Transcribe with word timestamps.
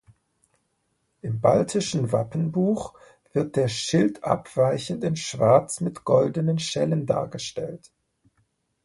Im 1.21 1.39
Baltischen 1.41 2.11
Wappenbuch 2.11 2.95
wird 3.33 3.55
der 3.55 3.67
Schild 3.67 4.23
abweichend 4.23 5.03
in 5.03 5.15
Schwarz 5.15 5.79
mit 5.79 6.05
goldenen 6.05 6.57
Schellen 6.57 7.05
dargestellt. 7.05 7.91